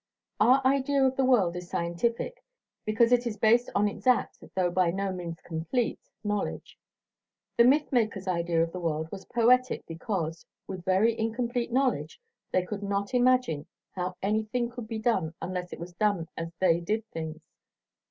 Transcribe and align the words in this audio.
Our 0.39 0.65
idea 0.65 1.05
of 1.05 1.15
the 1.15 1.23
world 1.23 1.55
is 1.55 1.69
scientific 1.69 2.43
because 2.85 3.11
it 3.11 3.27
is 3.27 3.37
based 3.37 3.69
on 3.75 3.87
exact 3.87 4.39
though 4.55 4.71
by 4.71 4.89
no 4.89 5.11
means 5.11 5.39
complete 5.41 5.99
knowledge; 6.23 6.75
the 7.55 7.65
myth 7.65 7.91
makers' 7.91 8.27
idea 8.27 8.63
of 8.63 8.71
the 8.71 8.79
world 8.79 9.11
was 9.11 9.25
poetic 9.25 9.85
because, 9.85 10.43
with 10.65 10.83
very 10.85 11.15
incomplete 11.19 11.71
knowledge, 11.71 12.19
they 12.51 12.65
could 12.65 12.81
not 12.81 13.13
imagine 13.13 13.67
how 13.91 14.15
anything 14.23 14.71
could 14.71 14.87
be 14.87 14.97
done 14.97 15.35
unless 15.39 15.71
it 15.71 15.79
was 15.79 15.93
done 15.93 16.27
as 16.35 16.51
they 16.59 16.79
did 16.79 17.05
things. 17.11 17.43